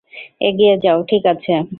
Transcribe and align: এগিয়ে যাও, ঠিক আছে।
এগিয়ে 0.41 0.73
যাও, 0.77 0.99
ঠিক 1.03 1.23
আছে। 1.25 1.53